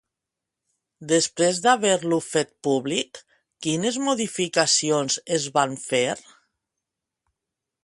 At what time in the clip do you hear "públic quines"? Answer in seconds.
2.69-4.01